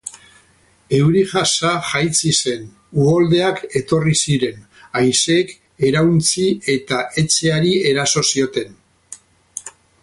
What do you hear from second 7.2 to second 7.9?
etxe hari